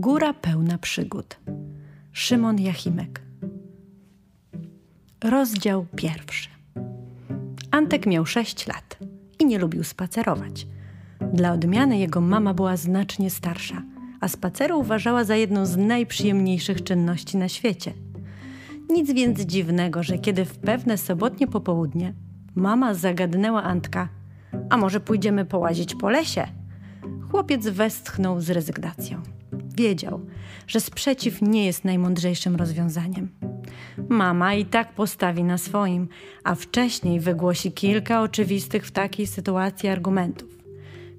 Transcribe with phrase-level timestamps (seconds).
[0.00, 1.36] Góra pełna przygód.
[2.12, 3.22] Szymon Jachimek.
[5.24, 6.48] Rozdział pierwszy.
[7.70, 8.98] Antek miał sześć lat
[9.38, 10.66] i nie lubił spacerować.
[11.32, 13.82] Dla odmiany jego mama była znacznie starsza,
[14.20, 17.92] a spaceru uważała za jedną z najprzyjemniejszych czynności na świecie.
[18.90, 22.14] Nic więc dziwnego, że kiedy w pewne sobotnie popołudnie
[22.54, 24.08] mama zagadnęła Antka,
[24.70, 26.46] a może pójdziemy połazić po lesie?
[27.30, 29.39] Chłopiec westchnął z rezygnacją.
[29.80, 30.20] Wiedział,
[30.66, 33.28] że sprzeciw nie jest najmądrzejszym rozwiązaniem.
[34.08, 36.08] Mama i tak postawi na swoim,
[36.44, 40.58] a wcześniej wygłosi kilka oczywistych w takiej sytuacji argumentów.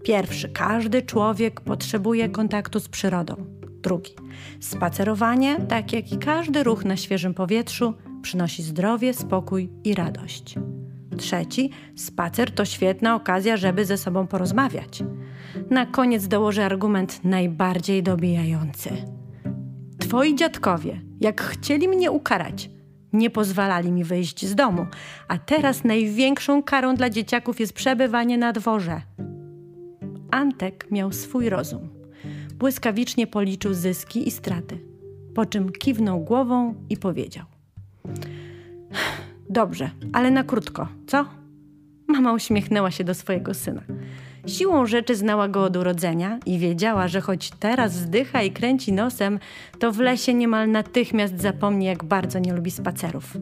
[0.04, 3.36] Pierwszy, każdy człowiek potrzebuje kontaktu z przyrodą.
[3.84, 4.14] Drugi,
[4.60, 10.56] spacerowanie, tak jak i każdy ruch na świeżym powietrzu, przynosi zdrowie, spokój i radość.
[11.18, 15.04] Trzeci, spacer to świetna okazja, żeby ze sobą porozmawiać.
[15.70, 18.90] Na koniec dołożę argument najbardziej dobijający.
[20.00, 22.70] Twoi dziadkowie, jak chcieli mnie ukarać,
[23.14, 24.86] nie pozwalali mi wyjść z domu,
[25.28, 29.02] a teraz największą karą dla dzieciaków jest przebywanie na dworze.
[30.32, 31.90] Antek miał swój rozum.
[32.54, 34.80] Błyskawicznie policzył zyski i straty,
[35.36, 37.46] po czym kiwnął głową i powiedział:
[39.52, 41.26] Dobrze, ale na krótko, co?
[42.08, 43.82] Mama uśmiechnęła się do swojego syna.
[44.48, 49.40] Siłą rzeczy znała go od urodzenia i wiedziała, że choć teraz zdycha i kręci nosem,
[49.80, 53.38] to w lesie niemal natychmiast zapomni, jak bardzo nie lubi spacerów.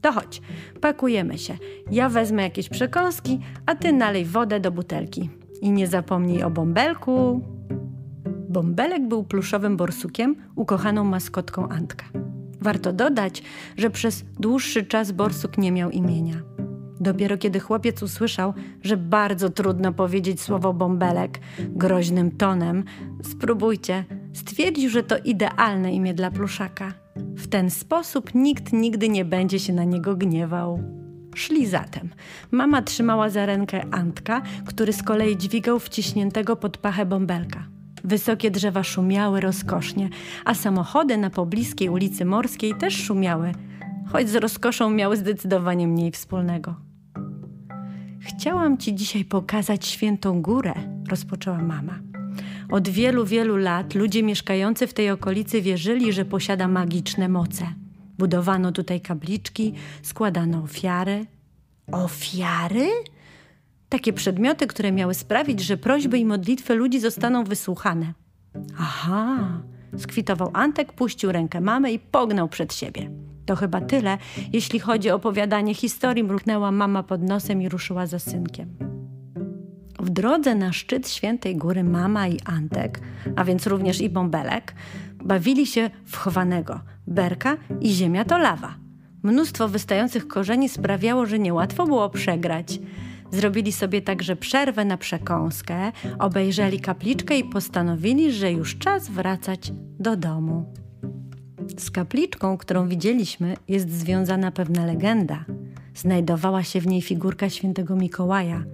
[0.00, 0.42] To chodź,
[0.80, 1.56] pakujemy się.
[1.90, 5.30] Ja wezmę jakieś przekąski, a ty nalej wodę do butelki.
[5.60, 7.40] I nie zapomnij o bąbelku.
[8.48, 12.04] Bąbelek był pluszowym borsukiem, ukochaną maskotką Antka.
[12.64, 13.42] Warto dodać,
[13.76, 16.42] że przez dłuższy czas borsuk nie miał imienia.
[17.00, 22.84] Dopiero kiedy chłopiec usłyszał, że bardzo trudno powiedzieć słowo bąbelek groźnym tonem,
[23.22, 26.92] spróbujcie, stwierdził, że to idealne imię dla pluszaka.
[27.16, 30.82] W ten sposób nikt nigdy nie będzie się na niego gniewał.
[31.34, 32.10] Szli zatem.
[32.50, 37.73] Mama trzymała za rękę Antka, który z kolei dźwigał wciśniętego pod pachę bąbelka.
[38.04, 40.08] Wysokie drzewa szumiały rozkosznie,
[40.44, 43.52] a samochody na pobliskiej ulicy Morskiej też szumiały,
[44.12, 46.74] choć z rozkoszą miały zdecydowanie mniej wspólnego.
[48.20, 50.74] Chciałam ci dzisiaj pokazać świętą górę,
[51.10, 51.98] rozpoczęła mama.
[52.70, 57.66] Od wielu, wielu lat ludzie mieszkający w tej okolicy wierzyli, że posiada magiczne moce.
[58.18, 61.26] Budowano tutaj kabliczki, składano ofiary.
[61.92, 62.88] Ofiary?
[63.94, 68.14] Takie przedmioty, które miały sprawić, że prośby i modlitwy ludzi zostaną wysłuchane.
[68.78, 69.62] Aha,
[69.98, 73.10] skwitował Antek, puścił rękę mamy i pognał przed siebie.
[73.46, 74.18] To chyba tyle,
[74.52, 78.76] jeśli chodzi o opowiadanie historii, mruknęła mama pod nosem i ruszyła za synkiem.
[80.00, 83.00] W drodze na szczyt Świętej Góry mama i Antek,
[83.36, 84.74] a więc również i Bąbelek,
[85.24, 86.80] bawili się w chowanego.
[87.06, 88.74] Berka i ziemia to lawa.
[89.22, 92.78] Mnóstwo wystających korzeni sprawiało, że niełatwo było przegrać.
[93.30, 100.16] Zrobili sobie także przerwę na przekąskę, obejrzeli kapliczkę i postanowili, że już czas wracać do
[100.16, 100.64] domu.
[101.78, 105.44] Z kapliczką, którą widzieliśmy, jest związana pewna legenda.
[105.94, 108.64] Znajdowała się w niej figurka świętego Mikołaja,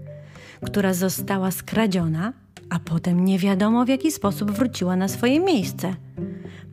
[0.65, 2.33] która została skradziona,
[2.71, 5.95] a potem nie wiadomo w jaki sposób wróciła na swoje miejsce.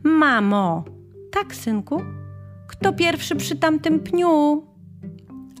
[0.02, 0.84] Mamo!
[1.30, 2.02] Tak, synku?
[2.66, 4.62] Kto pierwszy przy tamtym pniu?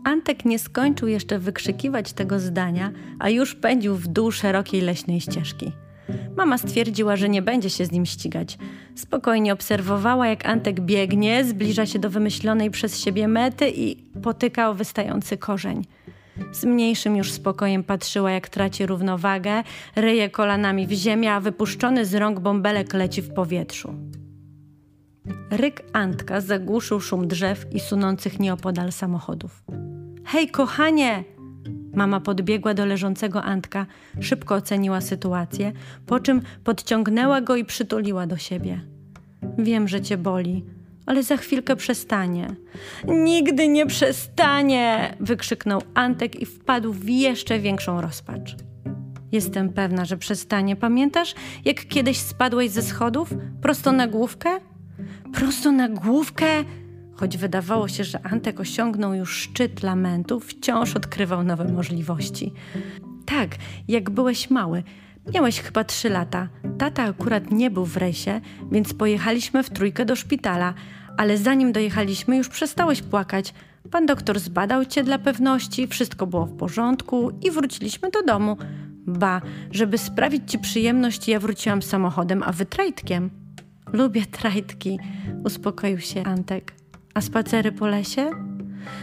[0.08, 5.72] Antek nie skończył jeszcze wykrzykiwać tego zdania, a już pędził w dół szerokiej leśnej ścieżki.
[6.36, 8.58] Mama stwierdziła, że nie będzie się z nim ścigać.
[8.94, 14.74] Spokojnie obserwowała, jak Antek biegnie, zbliża się do wymyślonej przez siebie mety i potyka o
[14.74, 15.84] wystający korzeń.
[16.52, 19.62] Z mniejszym już spokojem patrzyła, jak traci równowagę,
[19.96, 23.94] ryje kolanami w ziemię, a wypuszczony z rąk bąbelek leci w powietrzu.
[25.50, 29.62] Ryk Antka zagłuszył szum drzew i sunących nieopodal samochodów.
[30.30, 31.24] Hej, kochanie!
[31.94, 33.86] Mama podbiegła do leżącego Antka,
[34.20, 35.72] szybko oceniła sytuację,
[36.06, 38.80] po czym podciągnęła go i przytuliła do siebie.
[39.58, 40.64] Wiem, że cię boli,
[41.06, 42.54] ale za chwilkę przestanie.
[43.04, 45.16] Nigdy nie przestanie!
[45.20, 48.56] wykrzyknął Antek i wpadł w jeszcze większą rozpacz.
[49.32, 50.76] Jestem pewna, że przestanie.
[50.76, 53.34] Pamiętasz, jak kiedyś spadłeś ze schodów?
[53.62, 54.50] Prosto na główkę?
[55.32, 56.46] Prosto na główkę?
[57.20, 62.52] Choć wydawało się, że Antek osiągnął już szczyt lamentów, wciąż odkrywał nowe możliwości.
[63.26, 63.56] Tak,
[63.88, 64.82] jak byłeś mały.
[65.34, 66.48] Miałeś chyba trzy lata.
[66.78, 68.40] Tata akurat nie był w rejsie,
[68.72, 70.74] więc pojechaliśmy w trójkę do szpitala,
[71.16, 73.54] ale zanim dojechaliśmy, już przestałeś płakać.
[73.90, 78.56] Pan doktor zbadał cię dla pewności, wszystko było w porządku i wróciliśmy do domu.
[79.06, 79.40] Ba,
[79.70, 83.30] żeby sprawić ci przyjemność, ja wróciłam samochodem, a wy trajtkiem.
[83.92, 84.98] Lubię trajtki,
[85.44, 86.87] uspokoił się Antek.
[87.18, 88.30] A spacery po lesie?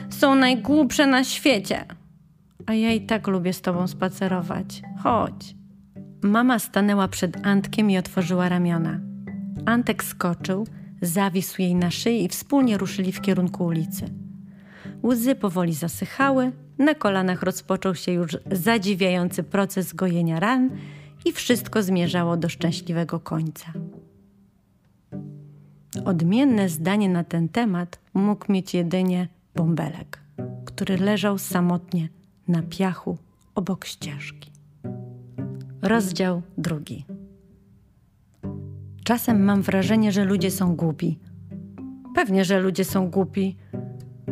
[0.10, 1.86] Są najgłupsze na świecie.
[2.66, 4.82] A ja i tak lubię z tobą spacerować.
[5.04, 5.56] Chodź.
[6.22, 9.00] Mama stanęła przed Antkiem i otworzyła ramiona.
[9.66, 10.68] Antek skoczył,
[11.02, 14.06] zawisł jej na szyi i wspólnie ruszyli w kierunku ulicy.
[15.04, 20.70] Łzy powoli zasychały, na kolanach rozpoczął się już zadziwiający proces gojenia ran
[21.26, 23.74] i wszystko zmierzało do szczęśliwego końca.
[26.06, 30.20] Odmienne zdanie na ten temat mógł mieć jedynie bąbelek,
[30.66, 32.10] który leżał samotnie
[32.48, 33.18] na piachu
[33.56, 34.52] obok ścieżki.
[35.82, 37.06] Rozdział drugi.
[39.04, 41.20] Czasem mam wrażenie, że ludzie są głupi.
[42.16, 43.58] Pewnie, że ludzie są głupi,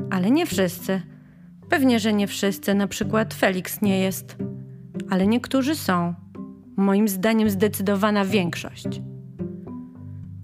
[0.09, 1.01] ale nie wszyscy.
[1.69, 4.37] Pewnie, że nie wszyscy, na przykład Felix nie jest,
[5.09, 6.13] ale niektórzy są.
[6.77, 9.01] Moim zdaniem zdecydowana większość.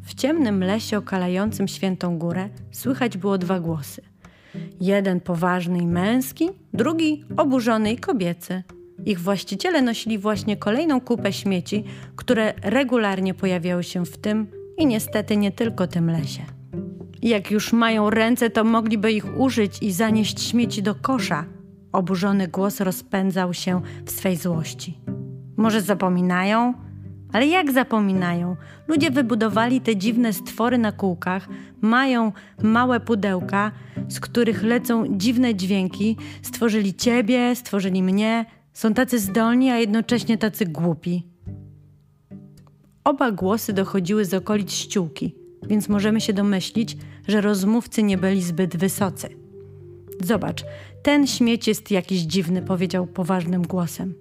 [0.10, 4.02] W ciemnym lesie okalającym świętą górę słychać było dwa głosy.
[4.82, 8.64] Jeden poważny i męski, drugi oburzony i kobiecy.
[9.06, 11.84] Ich właściciele nosili właśnie kolejną kupę śmieci,
[12.16, 14.48] które regularnie pojawiały się w tym
[14.78, 16.46] i niestety nie tylko tym lesie.
[17.22, 21.46] Jak już mają ręce, to mogliby ich użyć i zanieść śmieci do kosza.
[21.92, 24.98] Oburzony głos rozpędzał się w swej złości.
[25.58, 26.89] Może zapominają?
[27.34, 28.56] Ale jak zapominają?
[28.88, 31.50] Ludzie wybudowali te dziwne stwory na kółkach,
[31.82, 32.32] mają
[32.64, 33.72] małe pudełka,
[34.08, 40.66] z których lecą dziwne dźwięki, stworzyli ciebie, stworzyli mnie, są tacy zdolni, a jednocześnie tacy
[40.66, 41.28] głupi.
[43.04, 45.36] Oba głosy dochodziły z okolic ściółki,
[45.68, 46.98] więc możemy się domyślić,
[47.28, 49.30] że rozmówcy nie byli zbyt wysocy.
[50.24, 50.64] Zobacz,
[51.04, 54.14] ten śmieć jest jakiś dziwny, powiedział poważnym głosem.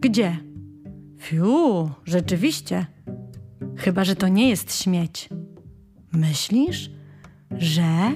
[0.00, 0.49] Gdzie?
[1.20, 2.86] Fiu, rzeczywiście.
[3.76, 5.28] Chyba, że to nie jest śmieć.
[6.12, 6.90] Myślisz,
[7.50, 8.12] że?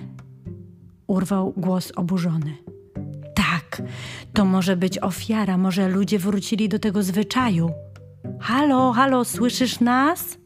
[1.06, 2.56] Urwał głos oburzony.
[3.34, 3.82] Tak,
[4.32, 7.70] to może być ofiara, może ludzie wrócili do tego zwyczaju.
[8.40, 10.38] Halo, halo, słyszysz nas?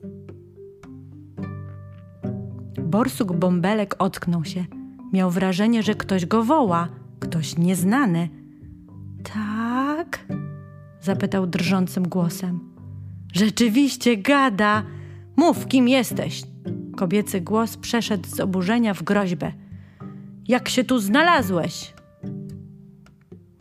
[2.82, 4.64] Borsuk Bąbelek ocknął się.
[5.12, 6.88] Miał wrażenie, że ktoś go woła,
[7.20, 8.38] ktoś nieznany.
[11.08, 12.60] Zapytał drżącym głosem.
[13.32, 14.82] Rzeczywiście gada.
[15.37, 16.43] Mów, kim jesteś.
[16.96, 19.52] Kobiecy głos przeszedł z oburzenia w groźbę.
[20.49, 21.94] Jak się tu znalazłeś?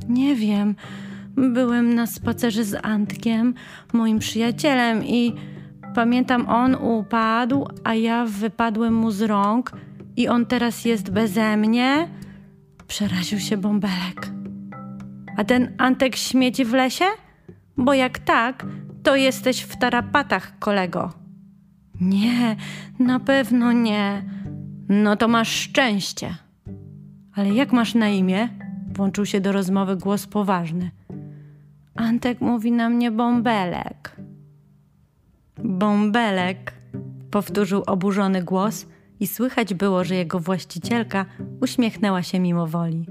[0.10, 0.76] Nie wiem.
[1.36, 3.54] Byłem na spacerze z Antkiem,
[3.94, 5.34] moim przyjacielem, i
[5.96, 9.72] pamiętam, on upadł, a ja wypadłem mu z rąk,
[10.18, 12.10] i on teraz jest beze mnie.
[12.88, 14.32] Przeraził się bąbelek.
[15.38, 17.06] A ten Antek śmieci w lesie?
[17.78, 18.66] Bo jak tak,
[19.04, 21.14] to jesteś w tarapatach, kolego.
[22.02, 22.56] Nie,
[23.00, 24.24] na pewno nie.
[24.90, 26.36] No to masz szczęście.
[27.36, 28.50] Ale jak masz na imię?
[28.94, 30.92] Włączył się do rozmowy głos poważny.
[31.96, 34.16] Antek mówi na mnie bąbelek.
[35.64, 36.74] Bąbelek,
[37.32, 38.86] powtórzył oburzony głos
[39.20, 41.26] i słychać było, że jego właścicielka
[41.62, 43.06] uśmiechnęła się mimo woli.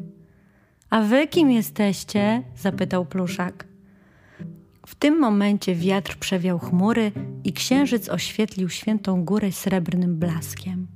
[0.90, 2.42] A wy kim jesteście?
[2.56, 3.75] zapytał pluszak.
[4.86, 7.12] W tym momencie wiatr przewiał chmury
[7.44, 10.86] i księżyc oświetlił świętą górę srebrnym blaskiem.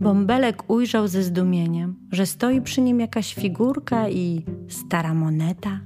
[0.00, 5.80] Bąbelek ujrzał ze zdumieniem, że stoi przy nim jakaś figurka i stara moneta.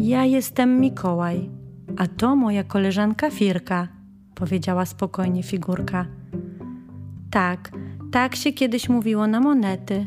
[0.00, 1.50] Ja jestem Mikołaj,
[1.96, 3.88] a to moja koleżanka Firka,
[4.34, 6.06] powiedziała spokojnie figurka.
[7.30, 7.70] Tak,
[8.12, 10.06] tak się kiedyś mówiło na monety,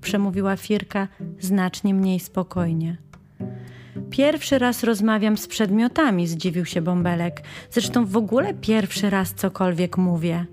[0.00, 1.08] przemówiła Firka
[1.40, 3.07] znacznie mniej spokojnie.
[4.10, 7.42] Pierwszy raz rozmawiam z przedmiotami, zdziwił się Bąbelek.
[7.70, 10.46] Zresztą w ogóle pierwszy raz cokolwiek mówię.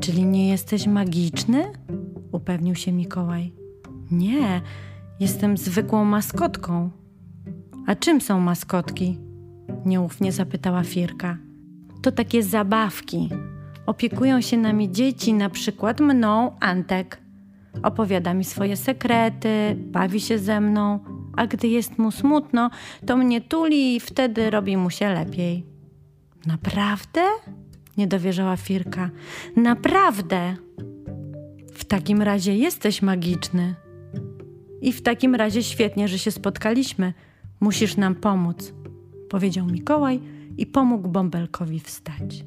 [0.00, 1.64] Czyli nie jesteś magiczny?
[2.32, 3.52] upewnił się Mikołaj.
[4.10, 4.60] Nie,
[5.20, 6.90] jestem zwykłą maskotką.
[7.86, 9.18] A czym są maskotki?
[9.86, 11.38] nieufnie zapytała Firka.
[12.02, 13.28] To takie zabawki.
[13.86, 17.18] Opiekują się nami dzieci, na przykład mną, Antek.
[17.82, 21.00] Opowiada mi swoje sekrety, bawi się ze mną,
[21.38, 22.70] a gdy jest mu smutno,
[23.06, 25.64] to mnie tuli i wtedy robi mu się lepiej.
[26.46, 27.20] Naprawdę?
[27.96, 29.10] Nie dowierzała Firka.
[29.56, 30.56] Naprawdę!
[31.74, 33.74] W takim razie jesteś magiczny.
[34.80, 37.14] I w takim razie świetnie, że się spotkaliśmy.
[37.60, 38.72] Musisz nam pomóc,
[39.30, 40.20] powiedział Mikołaj
[40.56, 42.44] i pomógł bąbelkowi wstać.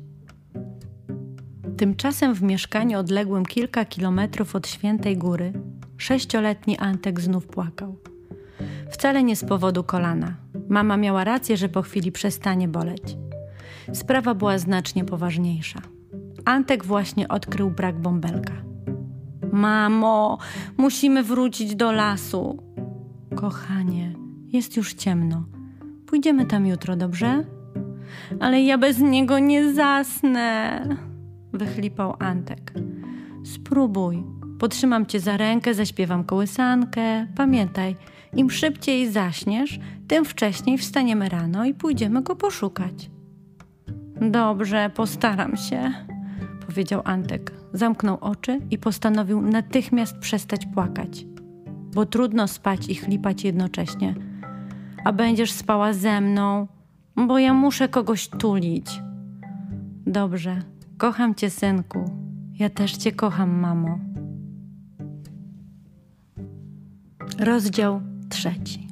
[1.77, 5.53] Tymczasem w mieszkaniu odległym kilka kilometrów od Świętej Góry
[5.97, 8.10] sześcioletni Antek znów płakał.
[8.89, 10.35] Wcale nie z powodu kolana.
[10.69, 13.17] Mama miała rację, że po chwili przestanie boleć.
[13.93, 15.79] Sprawa była znacznie poważniejsza.
[16.45, 18.53] Antek właśnie odkrył brak bąbelka.
[19.51, 20.37] Mamo,
[20.77, 22.63] musimy wrócić do lasu.
[23.35, 24.13] Kochanie,
[24.47, 25.43] jest już ciemno.
[26.05, 27.43] Pójdziemy tam jutro, dobrze?
[28.39, 30.81] Ale ja bez niego nie zasnę,
[31.53, 32.73] wychlipał Antek.
[33.43, 34.23] Spróbuj.
[34.59, 37.27] Potrzymam cię za rękę, zaśpiewam kołysankę.
[37.35, 37.95] Pamiętaj,
[38.35, 43.11] im szybciej zaśniesz, tym wcześniej wstaniemy rano i pójdziemy go poszukać.
[44.21, 45.93] Dobrze, postaram się,
[46.67, 47.51] powiedział Antek.
[47.73, 51.25] Zamknął oczy i postanowił natychmiast przestać płakać,
[51.93, 54.15] bo trudno spać i chlipać jednocześnie.
[55.05, 56.67] A będziesz spała ze mną,
[57.15, 59.01] bo ja muszę kogoś tulić.
[60.05, 60.61] Dobrze,
[60.97, 62.05] kocham cię, synku.
[62.59, 63.99] Ja też cię kocham, mamo.
[67.39, 68.87] Rozdział trzeci.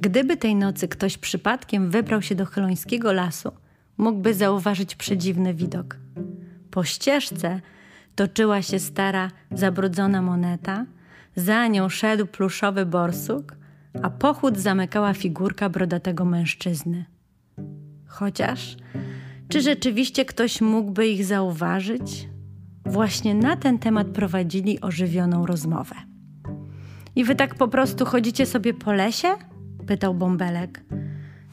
[0.00, 3.52] Gdyby tej nocy ktoś przypadkiem wybrał się do chylońskiego lasu,
[3.98, 5.96] mógłby zauważyć przedziwny widok.
[6.70, 7.60] Po ścieżce
[8.14, 10.86] toczyła się stara, zabrudzona moneta,
[11.36, 13.56] za nią szedł pluszowy borsuk,
[14.02, 17.04] a pochód zamykała figurka brodatego mężczyzny.
[18.06, 18.76] Chociaż,
[19.48, 22.28] czy rzeczywiście ktoś mógłby ich zauważyć?
[22.86, 26.07] Właśnie na ten temat prowadzili ożywioną rozmowę.
[27.18, 29.28] I wy tak po prostu chodzicie sobie po lesie?
[29.86, 30.84] pytał Bąbelek.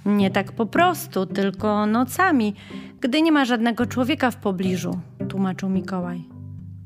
[0.05, 2.53] Nie tak po prostu, tylko nocami,
[3.01, 6.23] gdy nie ma żadnego człowieka w pobliżu, tłumaczył Mikołaj.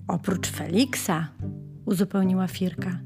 [0.07, 1.27] Oprócz Feliksa,
[1.85, 2.99] uzupełniła Firka.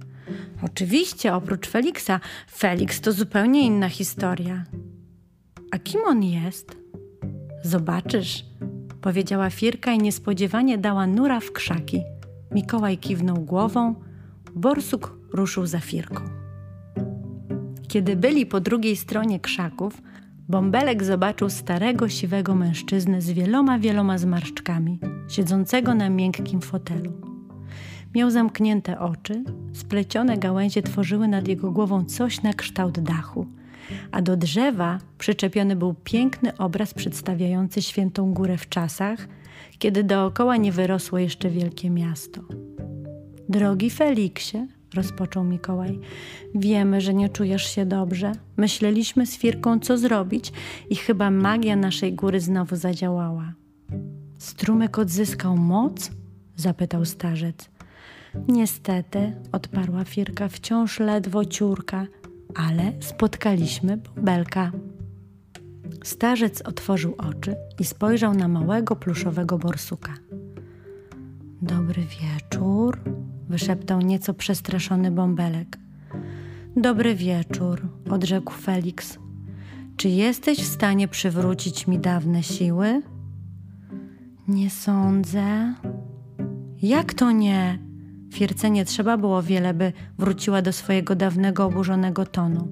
[0.62, 2.20] Oczywiście, oprócz Feliksa.
[2.51, 4.63] Feliks to zupełnie inna historia.
[5.72, 6.77] A kim on jest?
[7.63, 8.46] Zobaczysz,
[9.01, 12.01] powiedziała Firka i niespodziewanie dała nura w krzaki.
[12.51, 13.96] Mikołaj kiwnął głową,
[14.56, 16.24] borsuk ruszył za Firką.
[17.88, 20.02] Kiedy byli po drugiej stronie krzaków,
[20.50, 25.00] Bąbelek zobaczył starego, siwego mężczyznę z wieloma, wieloma zmarszczkami,
[25.30, 27.13] siedzącego na miękkim fotelu.
[28.16, 33.48] Miał zamknięte oczy, splecione gałęzie tworzyły nad jego głową coś na kształt dachu,
[34.12, 39.28] a do drzewa przyczepiony był piękny obraz przedstawiający świętą górę w czasach,
[39.80, 42.42] kiedy dookoła nie wyrosło jeszcze wielkie miasto.
[43.50, 46.00] Drogi Feliksie, rozpoczął Mikołaj.
[46.55, 48.31] Wiemy, że nie czujesz się dobrze.
[48.57, 50.53] Myśleliśmy z Firką, co zrobić,
[50.89, 53.53] i chyba magia naszej góry znowu zadziałała.
[54.39, 56.12] Strumyk odzyskał moc?
[56.55, 57.69] zapytał starzec.
[58.47, 62.07] Niestety, odparła Firka, wciąż ledwo ciurka,
[62.55, 64.71] ale spotkaliśmy bąbelka.
[66.03, 70.13] Starzec otworzył oczy i spojrzał na małego pluszowego borsuka.
[71.62, 73.00] Dobry wieczór,
[73.53, 75.77] wyszeptał nieco przestraszony bąbelek.
[76.75, 79.19] Dobry wieczór, odrzekł Felix.
[79.98, 83.01] Czy jesteś w stanie przywrócić mi dawne siły?
[84.48, 85.74] Nie sądzę.
[86.81, 87.79] Jak to nie?
[88.33, 92.67] Fierce nie trzeba było wiele, by wróciła do swojego dawnego oburzonego tonu.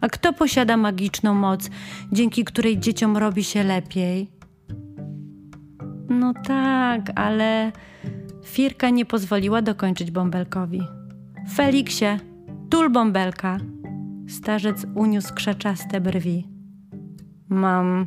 [0.00, 1.70] A kto posiada magiczną moc,
[2.12, 4.30] dzięki której dzieciom robi się lepiej?
[6.08, 7.72] No tak, ale
[8.46, 10.82] Firka nie pozwoliła dokończyć bąbelkowi.
[11.54, 12.06] Feliksie,
[12.70, 13.58] tul bąbelka!
[14.28, 16.48] Starzec uniósł krzaczaste brwi.
[17.48, 18.06] Mam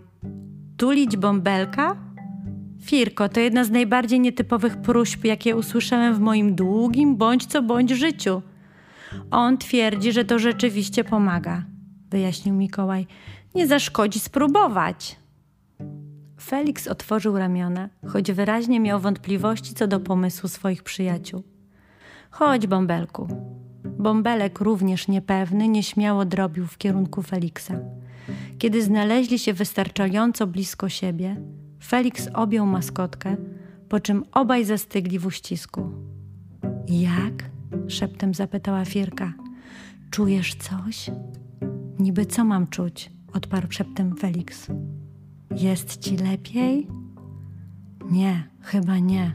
[0.78, 1.96] tulić bąbelka?
[2.82, 7.90] Firko, to jedna z najbardziej nietypowych próśb, jakie usłyszałem w moim długim bądź co bądź
[7.90, 8.42] życiu.
[9.32, 11.64] On twierdzi, że to rzeczywiście pomaga,
[12.10, 13.08] wyjaśnił Mikołaj.
[13.56, 15.20] Nie zaszkodzi spróbować.
[16.40, 21.44] Felix otworzył ramiona, choć wyraźnie miał wątpliwości co do pomysłu swoich przyjaciół.
[22.32, 23.28] Chodź, bąbelku.
[24.00, 27.80] Bąbelek, również niepewny, nieśmiało drobił w kierunku Feliksa.
[28.58, 31.42] Kiedy znaleźli się wystarczająco blisko siebie,
[31.84, 33.38] Felix objął maskotkę,
[33.90, 35.92] po czym obaj zastygli w uścisku.
[36.88, 37.50] Jak?
[37.88, 39.34] szeptem zapytała Firka.
[40.12, 41.12] Czujesz coś?
[42.00, 43.12] Niby co mam czuć?
[43.34, 44.68] odparł szeptem Felix.
[45.56, 46.88] Jest ci lepiej?
[48.12, 49.32] Nie, chyba nie.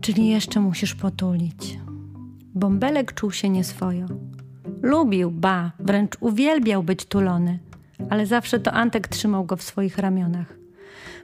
[0.00, 1.78] Czyli jeszcze musisz potulić.
[2.54, 4.06] Bąbelek czuł się nieswojo.
[4.82, 7.58] Lubił, ba, wręcz uwielbiał być tulony,
[8.10, 10.58] ale zawsze to Antek trzymał go w swoich ramionach.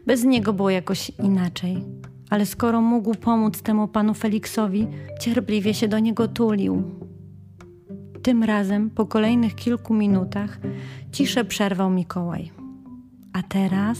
[0.06, 1.84] Bez niego było jakoś inaczej,
[2.30, 4.86] ale skoro mógł pomóc temu panu Feliksowi,
[5.20, 6.82] cierpliwie się do niego tulił.
[8.22, 10.58] Tym razem, po kolejnych kilku minutach,
[11.12, 12.59] ciszę przerwał Mikołaj.
[13.32, 13.98] A teraz?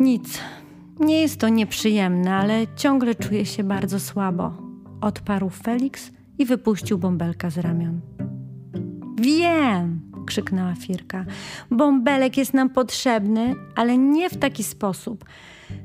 [0.00, 0.40] Nic.
[1.00, 4.54] Nie jest to nieprzyjemne, ale ciągle czuję się bardzo słabo.
[5.00, 8.00] Odparł Felix i wypuścił bąbelka z ramion.
[9.20, 10.12] Wiem!
[10.26, 11.24] krzyknęła Firka.
[11.70, 15.24] Bąbelek jest nam potrzebny, ale nie w taki sposób.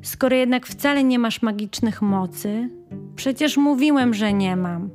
[0.02, 2.70] Skoro jednak wcale nie masz magicznych mocy,
[3.16, 4.90] przecież mówiłem, że nie mam.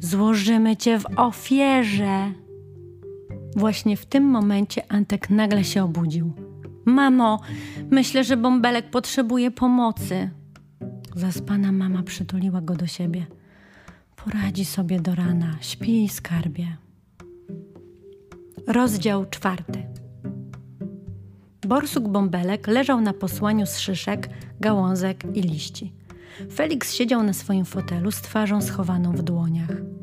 [0.00, 2.32] Złożymy cię w ofierze.
[3.56, 6.32] Właśnie w tym momencie Antek nagle się obudził.
[6.84, 7.40] Mamo,
[7.90, 10.30] myślę, że bąbelek potrzebuje pomocy.
[11.16, 13.26] Zaspana mama przytuliła go do siebie.
[14.16, 16.76] Poradzi sobie do rana, śpi skarbie.
[18.66, 19.86] Rozdział czwarty.
[21.66, 24.28] Borsuk Bąbelek leżał na posłaniu z szyszek,
[24.60, 25.92] gałązek i liści.
[26.52, 29.93] Felix siedział na swoim fotelu z twarzą schowaną w dłoniach.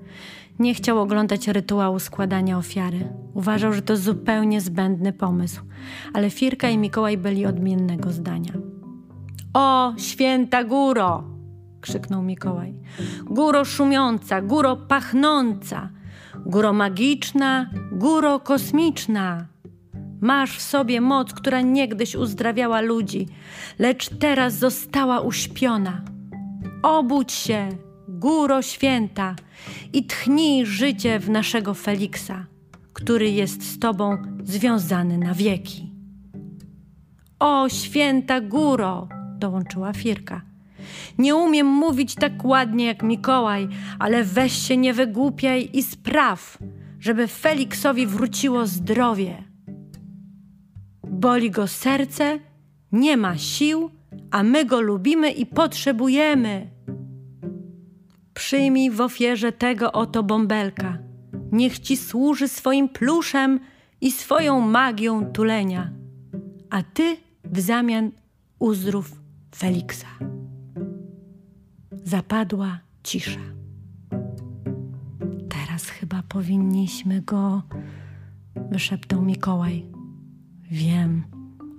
[0.62, 3.14] Nie chciał oglądać rytuału składania ofiary.
[3.34, 5.62] Uważał, że to zupełnie zbędny pomysł,
[6.14, 8.54] ale Firka i Mikołaj byli odmiennego zdania.
[9.54, 11.24] O, święta góro!
[11.82, 12.74] krzyknął Mikołaj.
[13.26, 15.90] Góro szumiąca, góro pachnąca,
[16.46, 19.46] góro magiczna, góro kosmiczna.
[20.22, 23.28] Masz w sobie moc, która niegdyś uzdrawiała ludzi,
[23.80, 26.02] lecz teraz została uśpiona.
[26.84, 27.70] Obudź się,
[28.22, 29.36] góro święta,
[29.94, 32.46] i tchnij życie w naszego Feliksa,
[32.94, 35.92] który jest z tobą związany na wieki.
[37.40, 40.42] O, święta góro, dołączyła Firka.
[41.18, 43.68] Nie umiem mówić tak ładnie jak Mikołaj,
[44.00, 46.58] ale weź się nie wygłupiaj i spraw,
[47.00, 49.44] żeby Feliksowi wróciło zdrowie.
[51.08, 52.40] Boli go serce,
[52.92, 53.90] nie ma sił,
[54.32, 56.71] a my go lubimy i potrzebujemy.
[58.42, 60.98] Przyjmij w ofierze tego oto bąbelka.
[61.52, 63.60] Niech ci służy swoim pluszem
[64.02, 65.92] i swoją magią tulenia,
[66.70, 68.12] a ty w zamian
[68.60, 69.22] uzdrów
[69.56, 70.08] Feliksa.
[72.04, 73.40] Zapadła cisza.
[75.50, 77.62] Teraz chyba powinniśmy go,
[78.56, 79.86] wyszeptał Mikołaj.
[80.72, 81.24] Wiem,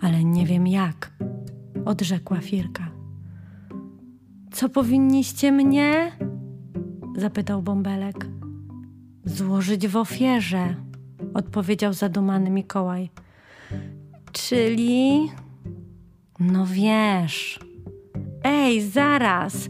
[0.00, 1.12] ale nie wiem jak,
[1.84, 2.90] odrzekła Firka.
[4.52, 6.12] Co powinniście mnie?
[7.16, 8.26] Zapytał Bąbelek.
[9.24, 10.74] Złożyć w ofierze,
[11.34, 13.10] odpowiedział zadumany Mikołaj.
[14.32, 15.30] Czyli.
[16.40, 17.60] No wiesz.
[18.44, 19.68] Ej, zaraz!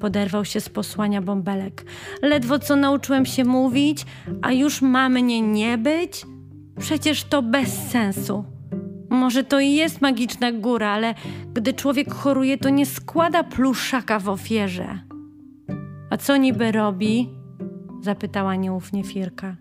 [0.00, 1.84] Poderwał się z posłania Bąbelek.
[2.22, 4.06] Ledwo co nauczyłem się mówić,
[4.42, 6.26] a już ma mnie nie być?
[6.78, 8.44] Przecież to bez sensu.
[9.10, 11.14] Może to i jest magiczna góra, ale
[11.52, 14.98] gdy człowiek choruje, to nie składa pluszaka w ofierze.
[16.10, 17.28] A co niby robi?
[18.00, 19.56] zapytała nieufnie Firka.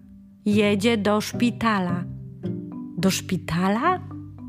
[0.45, 2.03] Jedzie do szpitala.
[2.97, 3.99] Do szpitala?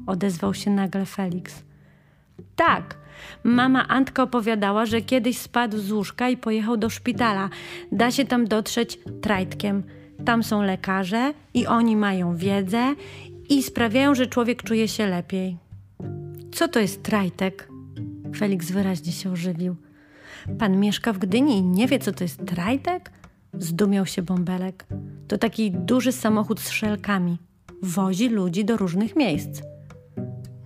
[0.06, 1.64] odezwał się nagle Felix.
[2.56, 2.98] Tak.
[3.44, 7.50] Mama Antka opowiadała, że kiedyś spadł z łóżka i pojechał do szpitala.
[7.92, 9.82] Da się tam dotrzeć trajtkiem.
[10.24, 12.94] Tam są lekarze i oni mają wiedzę
[13.48, 15.56] i sprawiają, że człowiek czuje się lepiej.
[16.52, 17.68] Co to jest trajtek?
[18.36, 19.76] Felix wyraźnie się ożywił.
[20.58, 23.12] Pan mieszka w Gdyni i nie wie, co to jest trajtek?
[23.54, 24.86] Zdumiał się bąbelek.
[25.28, 27.38] To taki duży samochód z szelkami.
[27.82, 29.62] Wozi ludzi do różnych miejsc.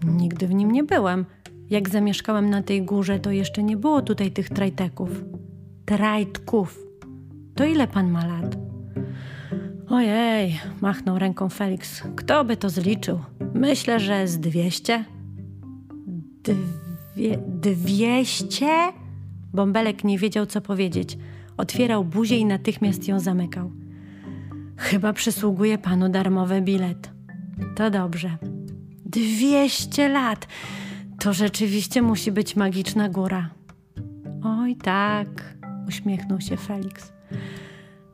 [0.05, 1.27] Nigdy w nim nie byłem.
[1.71, 5.25] Jak zamieszkałem na tej górze, to jeszcze nie było tutaj tych trajteków.
[5.85, 6.79] Trajtków.
[7.55, 8.57] To ile pan ma lat?
[9.89, 12.03] Ojej, machnął ręką Felix.
[12.17, 13.21] Kto by to zliczył?
[13.55, 15.05] Myślę, że z dwieście.
[16.43, 18.69] Dwie, dwieście?
[19.53, 21.19] Bąbelek nie wiedział, co powiedzieć.
[21.57, 23.71] Otwierał buzię i natychmiast ją zamykał.
[24.77, 27.11] Chyba przysługuje panu darmowy bilet.
[27.77, 28.37] To dobrze.
[29.07, 30.47] Dwieście lat!
[31.19, 33.51] To rzeczywiście musi być magiczna góra.
[34.45, 35.57] Oj, tak,
[35.89, 37.13] uśmiechnął się Felix.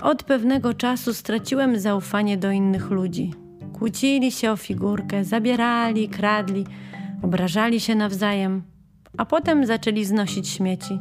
[0.01, 3.33] Od pewnego czasu straciłem zaufanie do innych ludzi.
[3.72, 6.64] Kłócili się o figurkę, zabierali, kradli,
[7.22, 8.62] obrażali się nawzajem,
[9.18, 10.99] a potem zaczęli znosić śmieci.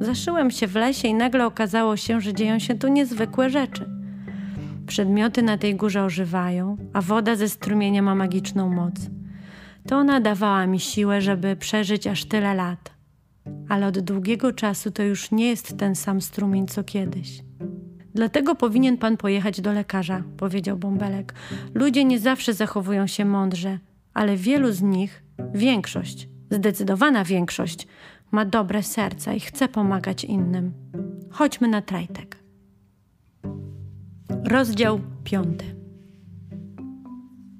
[0.00, 3.90] Zaszyłem się w lesie i nagle okazało się, że dzieją się tu niezwykłe rzeczy.
[4.86, 8.94] Przedmioty na tej górze ożywają, a woda ze strumienia ma magiczną moc.
[9.88, 12.92] To ona dawała mi siłę, żeby przeżyć aż tyle lat.
[13.68, 17.42] Ale od długiego czasu to już nie jest ten sam strumień co kiedyś.
[18.14, 21.34] Dlatego powinien pan pojechać do lekarza, powiedział Bąbelek.
[21.74, 23.78] Ludzie nie zawsze zachowują się mądrze,
[24.14, 25.22] ale wielu z nich,
[25.54, 27.86] większość, zdecydowana większość,
[28.32, 30.72] ma dobre serca i chce pomagać innym.
[31.30, 32.38] Chodźmy na trajtek.
[34.44, 35.64] Rozdział piąty.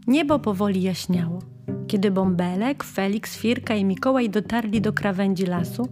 [0.06, 1.38] Niebo powoli jaśniało.
[1.87, 5.88] Kiedy Bąbelek, Felix, Firka i Mikołaj dotarli do krawędzi lasu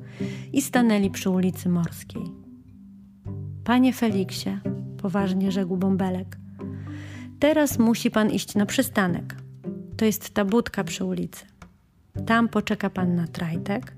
[0.53, 2.23] i stanęli przy ulicy Morskiej.
[3.65, 4.59] Panie Feliksie,
[4.99, 6.41] poważnie rzekł Bąbelek,
[7.41, 9.37] Teraz musi pan iść na przystanek.
[9.97, 11.45] To jest ta budka przy ulicy.
[12.27, 13.97] Tam poczeka pan na trajtek.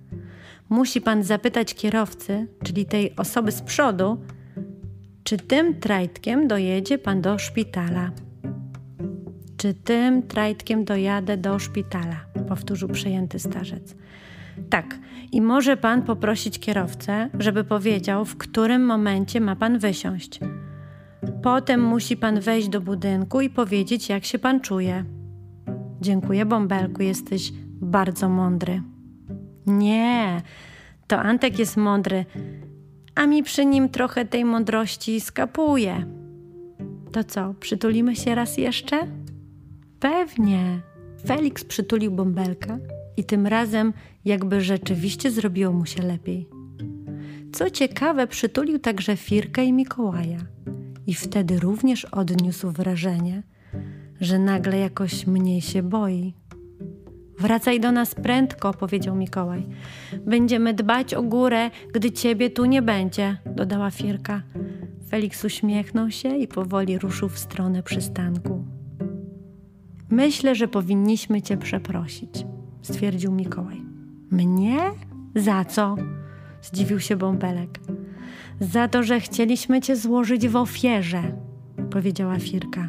[0.73, 4.21] Musi pan zapytać kierowcy, czyli tej osoby z przodu,
[5.25, 8.11] czy tym trajtkiem dojedzie pan do szpitala.
[9.57, 12.17] Czy tym trajtkiem dojadę do szpitala?
[12.49, 13.97] Powtórzył przejęty starzec.
[14.71, 14.99] Tak,
[15.33, 20.41] i może pan poprosić kierowcę, żeby powiedział, w którym momencie ma pan wysiąść.
[21.43, 25.05] Potem musi pan wejść do budynku i powiedzieć, jak się pan czuje.
[26.01, 28.92] Dziękuję, bąbelku, jesteś bardzo mądry.
[29.66, 30.42] Nie,
[31.07, 32.25] to Antek jest mądry,
[33.14, 36.07] a mi przy nim trochę tej mądrości skapuje.
[37.12, 39.07] To co, przytulimy się raz jeszcze?
[40.01, 40.81] Pewnie.
[41.27, 42.79] Felix przytulił bąbelka
[43.16, 43.92] i tym razem
[44.25, 46.48] jakby rzeczywiście zrobiło mu się lepiej.
[47.53, 50.38] Co ciekawe, przytulił także Firkę i Mikołaja.
[51.07, 53.42] I wtedy również odniósł wrażenie,
[54.20, 56.35] że nagle jakoś mniej się boi.
[57.43, 59.67] Wracaj do nas prędko, powiedział Mikołaj.
[60.27, 64.43] Będziemy dbać o górę, gdy ciebie tu nie będzie, dodała Firka.
[65.11, 68.65] Felix uśmiechnął się i powoli ruszył w stronę przystanku.
[70.11, 72.47] Myślę, że powinniśmy cię przeprosić,
[72.83, 73.83] stwierdził Mikołaj.
[74.31, 74.79] Mnie?
[75.37, 75.97] Za co?
[76.63, 77.81] Zdziwił się bąbelek.
[78.61, 81.23] Za to, że chcieliśmy cię złożyć w ofierze,
[81.91, 82.89] powiedziała Firka.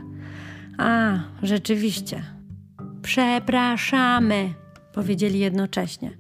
[0.78, 2.24] A, rzeczywiście.
[3.04, 4.54] Przepraszamy,
[4.94, 6.12] powiedzieli jednocześnie.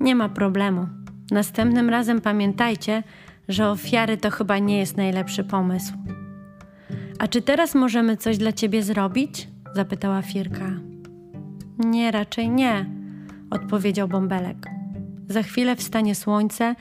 [0.00, 0.86] Nie ma problemu.
[1.30, 3.02] Następnym razem pamiętajcie,
[3.48, 5.92] że ofiary to chyba nie jest najlepszy pomysł.
[7.18, 9.48] A czy teraz możemy coś dla ciebie zrobić?
[9.74, 10.70] zapytała Firka.
[11.78, 12.86] Nie, raczej nie,
[13.50, 14.66] odpowiedział bąbelek.
[15.28, 16.74] Za chwilę wstanie słońce,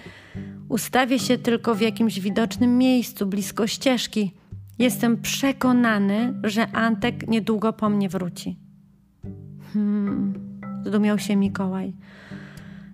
[0.70, 4.34] ustawię się tylko w jakimś widocznym miejscu blisko ścieżki.
[4.80, 8.61] Jestem przekonany, że Antek niedługo po mnie wróci.
[9.74, 10.34] Hmm,
[10.86, 11.94] zdumiał się Mikołaj.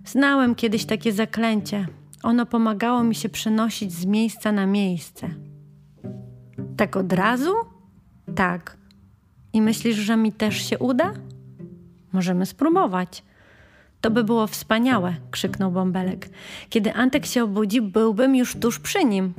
[0.04, 1.86] Znałem kiedyś takie zaklęcie.
[2.22, 5.28] Ono pomagało mi się przenosić z miejsca na miejsce.
[6.76, 7.52] Tak od razu?
[8.34, 8.76] Tak.
[9.52, 11.12] I myślisz, że mi też się uda?
[12.12, 13.22] Możemy spróbować.
[14.00, 16.28] To by było wspaniałe, krzyknął bąbelek.
[16.68, 19.34] Kiedy Antek się obudzi, byłbym już tuż przy nim.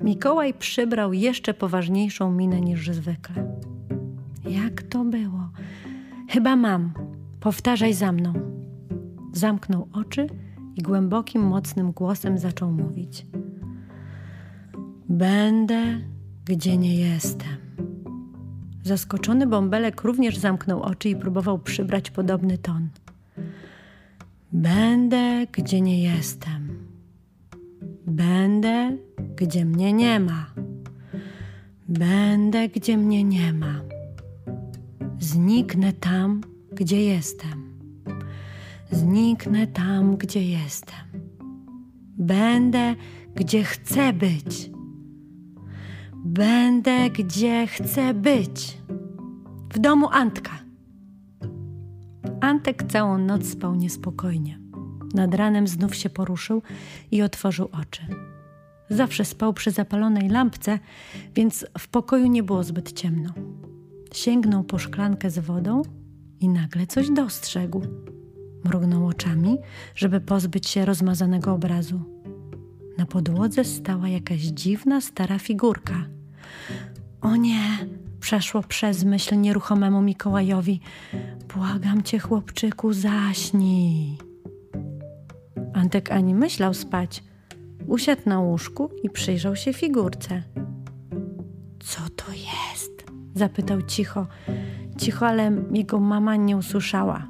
[0.00, 3.56] Mikołaj przybrał jeszcze poważniejszą minę niż zwykle.
[4.44, 5.48] Jak to było?
[6.32, 6.92] Chyba mam.
[7.40, 8.32] Powtarzaj za mną.
[9.32, 10.26] Zamknął oczy
[10.76, 13.26] i głębokim, mocnym głosem zaczął mówić.
[15.08, 16.00] Będę,
[16.44, 17.56] gdzie nie jestem.
[18.82, 22.88] Zaskoczony bąbelek również zamknął oczy i próbował przybrać podobny ton.
[24.52, 26.86] Będę, gdzie nie jestem.
[28.06, 28.96] Będę,
[29.36, 30.46] gdzie mnie nie ma.
[31.88, 33.91] Będę, gdzie mnie nie ma.
[35.22, 36.40] Zniknę tam,
[36.72, 37.78] gdzie jestem.
[38.90, 40.98] Zniknę tam, gdzie jestem.
[42.18, 42.94] Będę,
[43.34, 44.70] gdzie chcę być.
[46.14, 48.78] Będę, gdzie chcę być.
[49.74, 50.58] W domu Antka.
[52.40, 54.58] Antek całą noc spał niespokojnie.
[55.14, 56.62] Nad ranem znów się poruszył
[57.10, 58.02] i otworzył oczy.
[58.90, 60.78] Zawsze spał przy zapalonej lampce,
[61.34, 63.30] więc w pokoju nie było zbyt ciemno.
[64.12, 65.82] Sięgnął po szklankę z wodą
[66.40, 67.82] i nagle coś dostrzegł.
[68.64, 69.58] Mrugnął oczami,
[69.94, 72.00] żeby pozbyć się rozmazanego obrazu.
[72.98, 76.06] Na podłodze stała jakaś dziwna, stara figurka.
[77.20, 77.62] O nie!
[78.20, 80.80] Przeszło przez myśl nieruchomemu Mikołajowi.
[81.54, 84.18] Błagam cię, chłopczyku, zaśnij.
[85.74, 87.24] Antek ani myślał spać.
[87.86, 90.42] Usiadł na łóżku i przyjrzał się figurce.
[91.80, 92.61] Co to jest?
[93.34, 94.26] Zapytał cicho.
[94.98, 97.26] Cicho, ale jego mama nie usłyszała.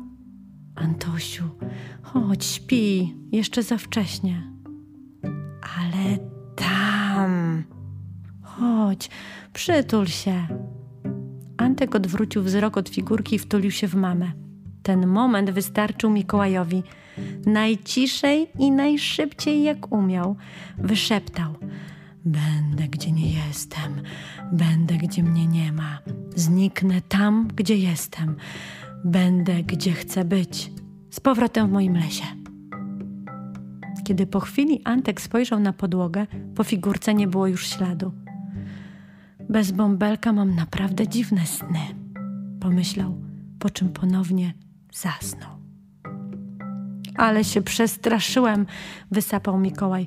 [0.75, 1.45] Antosiu,
[2.03, 4.53] chodź, śpi, jeszcze za wcześnie.
[5.79, 6.19] Ale
[6.57, 7.62] tam.
[8.43, 9.11] Chodź,
[9.53, 10.47] przytul się.
[11.57, 14.33] Antek odwrócił wzrok od figurki i wtulił się w mamę.
[14.83, 16.83] Ten moment wystarczył Mikołajowi.
[17.47, 20.37] Najciszej i najszybciej jak umiał,
[20.79, 21.55] wyszeptał:
[22.24, 24.02] Będę gdzie nie jestem,
[24.52, 25.98] będę gdzie mnie nie ma,
[26.37, 28.37] zniknę tam, gdzie jestem,
[29.04, 30.72] będę gdzie chcę być,
[31.11, 32.24] z powrotem w moim lesie.
[34.04, 38.12] Kiedy po chwili Antek spojrzał na podłogę, po figurce nie było już śladu.
[39.48, 41.80] Bez bąbelka mam naprawdę dziwne sny,
[42.61, 43.22] pomyślał,
[43.58, 44.54] po czym ponownie
[44.92, 45.62] zasnął.
[47.16, 48.66] Ale się przestraszyłem,
[49.11, 50.07] wysapał Mikołaj,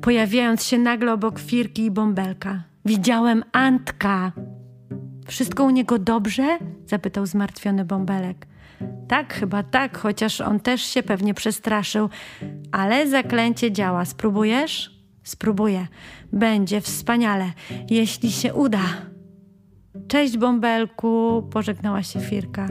[0.00, 2.62] pojawiając się nagle obok Firki i bąbelka.
[2.84, 4.32] Widziałem Antka.
[5.26, 6.58] Wszystko u niego dobrze?
[6.86, 8.46] zapytał zmartwiony bąbelek.
[9.08, 12.08] Tak, chyba tak, chociaż on też się pewnie przestraszył.
[12.72, 14.04] Ale zaklęcie działa.
[14.04, 15.00] Spróbujesz?
[15.22, 15.86] Spróbuję.
[16.32, 17.52] Będzie wspaniale,
[17.90, 18.82] jeśli się uda.
[20.08, 22.68] Cześć, bąbelku, pożegnała się Firka.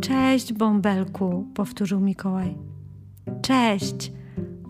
[0.00, 2.71] Cześć, bąbelku, powtórzył Mikołaj.
[3.42, 4.12] Cześć,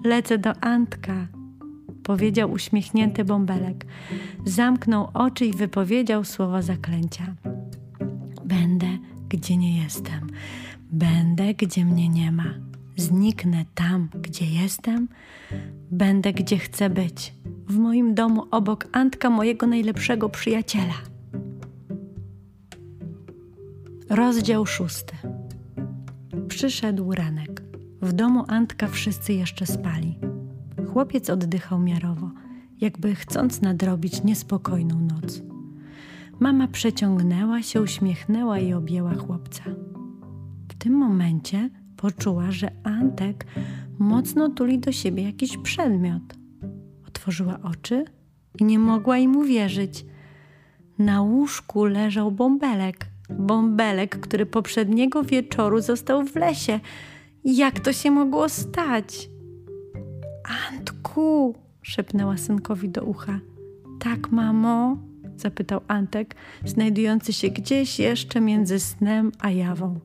[0.05, 1.27] lecę do Antka,
[2.03, 3.87] powiedział uśmiechnięty bąbelek.
[4.45, 7.35] Zamknął oczy i wypowiedział słowa zaklęcia.
[8.45, 8.87] Będę,
[9.29, 10.27] gdzie nie jestem.
[10.91, 12.55] Będę, gdzie mnie nie ma.
[12.97, 15.09] Zniknę tam, gdzie jestem.
[15.91, 17.35] Będę, gdzie chcę być.
[17.69, 20.95] W moim domu obok Antka, mojego najlepszego przyjaciela.
[24.11, 25.15] Rozdział szósty.
[26.49, 27.52] Przyszedł ranek.
[28.03, 30.19] W domu Antka wszyscy jeszcze spali.
[30.93, 32.31] Chłopiec oddychał miarowo,
[32.81, 35.43] jakby chcąc nadrobić niespokojną noc.
[36.41, 39.63] Mama przeciągnęła się, uśmiechnęła i objęła chłopca.
[40.69, 43.47] W tym momencie poczuła, że Antek
[43.99, 46.23] mocno tuli do siebie jakiś przedmiot.
[47.09, 48.05] Otworzyła oczy
[48.61, 50.05] i nie mogła im uwierzyć.
[50.99, 53.07] Na łóżku leżał bąbelek.
[53.31, 56.81] Bąbelek, który poprzedniego wieczoru został w lesie.
[57.45, 59.29] Jak to się mogło stać?
[60.71, 63.41] Antku, szepnęła synkowi do ucha.
[64.01, 64.97] Tak, mamo?
[65.37, 70.01] zapytał Antek, znajdujący się gdzieś jeszcze między snem a jawą.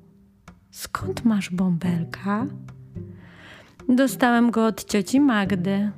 [0.72, 2.46] Skąd masz bąbelka?
[3.90, 5.92] Dostałem go od cioci Magdy.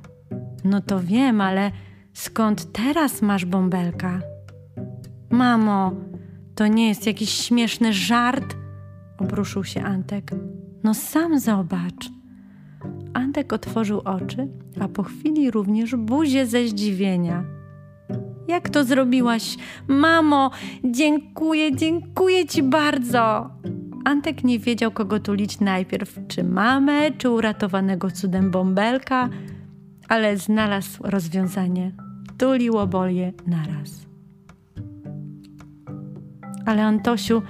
[0.64, 1.70] No to wiem, ale
[2.12, 4.20] skąd teraz masz bąbelka?
[5.30, 5.92] Mamo,
[6.54, 8.56] to nie jest jakiś śmieszny żart?
[9.18, 10.30] Obruszył się Antek.
[10.84, 12.10] No sam zobacz.
[13.14, 14.48] Antek otworzył oczy,
[14.80, 17.44] a po chwili również buzię ze zdziwienia.
[18.48, 19.56] Jak to zrobiłaś?
[19.88, 20.50] Mamo,
[20.84, 23.50] dziękuję, dziękuję ci bardzo.
[24.04, 29.28] Antek nie wiedział, kogo tulić najpierw, czy mamę, czy uratowanego cudem bąbelka,
[30.08, 31.92] ale znalazł rozwiązanie.
[32.38, 34.06] Tulił oboje naraz.
[36.66, 37.42] Ale Antosiu,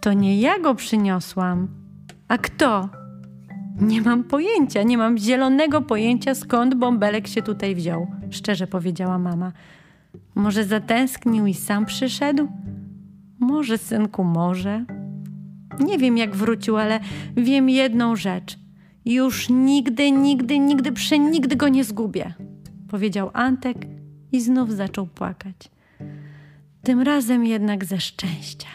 [0.00, 1.85] to nie ja go przyniosłam.
[2.28, 2.88] A kto?
[3.80, 9.52] Nie mam pojęcia, nie mam zielonego pojęcia, skąd bąbelek się tutaj wziął, szczerze powiedziała mama.
[10.34, 12.48] Może zatęsknił i sam przyszedł?
[13.38, 14.84] Może, synku, może.
[15.80, 17.00] Nie wiem, jak wrócił, ale
[17.36, 18.58] wiem jedną rzecz.
[19.04, 22.34] Już nigdy, nigdy, nigdy, przenigdy go nie zgubię,
[22.88, 23.76] powiedział Antek
[24.32, 25.70] i znów zaczął płakać.
[26.82, 28.68] Tym razem jednak ze szczęścia.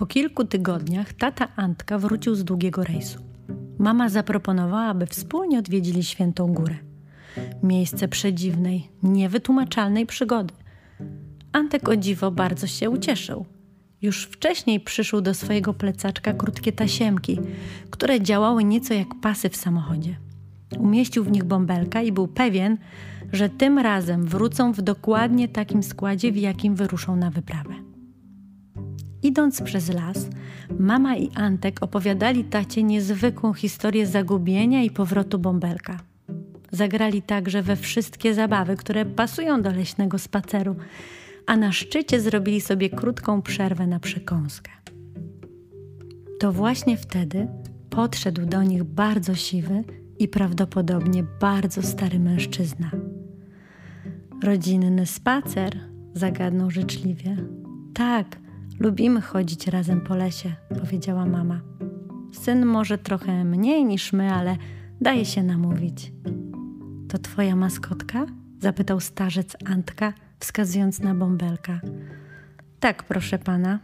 [0.00, 3.18] Po kilku tygodniach tata Antka wrócił z długiego rejsu.
[3.78, 6.74] Mama zaproponowała, aby wspólnie odwiedzili Świętą Górę.
[7.62, 10.54] Miejsce przedziwnej, niewytłumaczalnej przygody.
[11.52, 13.46] Antek o dziwo bardzo się ucieszył.
[14.02, 17.38] Już wcześniej przyszł do swojego plecaczka krótkie tasiemki,
[17.90, 20.16] które działały nieco jak pasy w samochodzie.
[20.78, 22.78] Umieścił w nich bąbelka i był pewien,
[23.32, 27.89] że tym razem wrócą w dokładnie takim składzie, w jakim wyruszą na wyprawę.
[29.22, 30.28] Idąc przez las,
[30.78, 36.00] mama i Antek opowiadali tacie niezwykłą historię zagubienia i powrotu bąbelka.
[36.72, 40.76] Zagrali także we wszystkie zabawy, które pasują do leśnego spaceru,
[41.46, 44.70] a na szczycie zrobili sobie krótką przerwę na przekąskę.
[46.40, 47.48] To właśnie wtedy
[47.90, 49.84] podszedł do nich bardzo siwy
[50.18, 52.90] i prawdopodobnie bardzo stary mężczyzna.
[54.42, 55.78] Rodzinny spacer?
[56.14, 57.36] zagadnął życzliwie.
[57.94, 58.26] Tak,
[58.80, 61.60] lubimy chodzić razem po lesie, powiedziała mama.
[62.32, 64.56] Syn może trochę mniej niż my, ale
[65.00, 66.12] daje się namówić.
[67.08, 68.26] To twoja maskotka?
[68.60, 71.80] zapytał starzec Antka, wskazując na bąbelka.
[72.80, 73.78] Tak, proszę pana.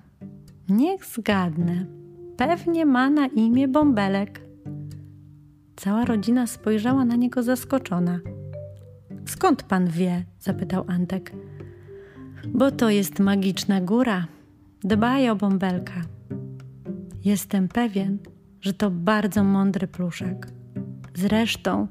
[0.68, 1.87] Niech zgadnę.
[2.37, 4.40] Pewnie ma na imię bąbelek.
[5.76, 8.20] Cała rodzina spojrzała na niego zaskoczona.
[9.26, 10.24] Skąd pan wie?
[10.40, 11.32] zapytał Antek.
[12.48, 14.26] Bo to jest magiczna góra.
[14.84, 16.02] Dbaj o bąbelka.
[17.24, 18.18] Jestem pewien,
[18.60, 20.48] że to bardzo mądry pluszek.
[21.14, 21.88] Zresztą,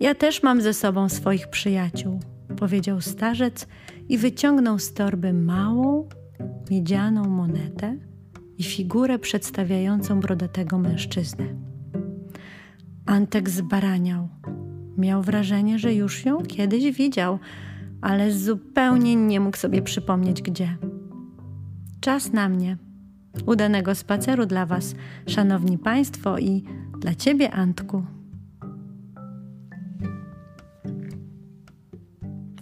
[0.00, 2.20] ja też mam ze sobą swoich przyjaciół,
[2.56, 3.66] powiedział starzec
[4.08, 6.08] i wyciągnął z torby małą,
[6.70, 7.96] miedzianą monetę
[8.58, 11.44] i figurę przedstawiającą brodatego mężczyznę.
[13.06, 14.28] Antek zbaraniał.
[14.98, 17.38] Miał wrażenie, że już ją kiedyś widział,
[18.00, 20.76] ale zupełnie nie mógł sobie przypomnieć gdzie.
[22.06, 22.76] Czas na mnie.
[23.46, 24.94] Udanego spaceru dla Was,
[25.26, 26.64] szanowni Państwo, i
[27.00, 28.02] dla Ciebie, Antku.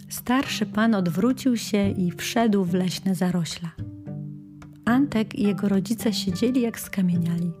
[0.09, 3.71] Starszy pan odwrócił się i wszedł w leśne zarośla.
[4.85, 7.51] Antek i jego rodzice siedzieli jak skamieniali.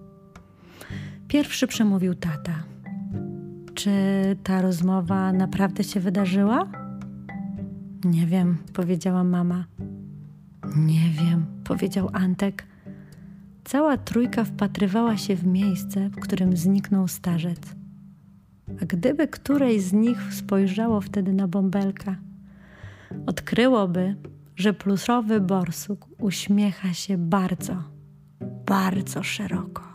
[1.27, 2.63] Pierwszy przemówił tata.
[3.73, 3.91] Czy
[4.43, 6.67] ta rozmowa naprawdę się wydarzyła?
[8.05, 9.65] Nie wiem, powiedziała mama.
[10.75, 12.65] Nie wiem, powiedział Antek.
[13.63, 17.59] Cała trójka wpatrywała się w miejsce, w którym zniknął starzec.
[18.81, 22.15] A gdyby któreś z nich spojrzało wtedy na bąbelka,
[23.25, 24.15] odkryłoby,
[24.55, 27.83] że plusowy borsuk uśmiecha się bardzo,
[28.65, 29.94] bardzo szeroko.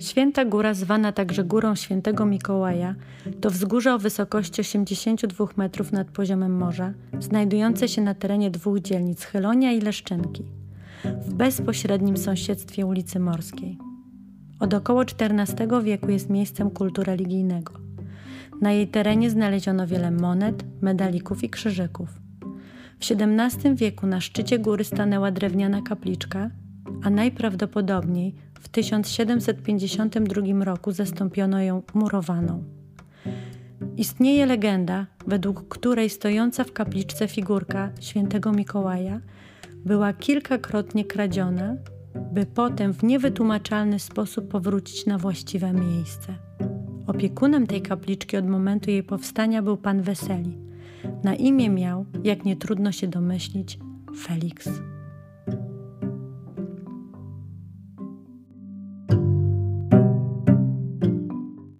[0.00, 2.94] Święta Góra, zwana także Górą Świętego Mikołaja,
[3.40, 9.24] to wzgórze o wysokości 82 metrów nad poziomem morza, znajdujące się na terenie dwóch dzielnic
[9.24, 10.44] Chylonia i Leszczynki,
[11.04, 13.78] w bezpośrednim sąsiedztwie ulicy Morskiej.
[14.60, 17.72] Od około XIV wieku jest miejscem kultu religijnego.
[18.60, 22.08] Na jej terenie znaleziono wiele monet, medalików i krzyżyków.
[23.00, 26.50] W XVII wieku na szczycie góry stanęła drewniana kapliczka,
[27.02, 32.64] a najprawdopodobniej w 1752 roku zastąpiono ją murowaną.
[33.96, 39.20] Istnieje legenda, według której stojąca w kapliczce figurka świętego Mikołaja
[39.84, 41.76] była kilkakrotnie kradziona,
[42.32, 46.34] by potem w niewytłumaczalny sposób powrócić na właściwe miejsce.
[47.06, 50.58] Opiekunem tej kapliczki od momentu jej powstania był pan Weseli.
[51.24, 53.78] Na imię miał, jak nie trudno się domyślić,
[54.16, 54.68] Felix.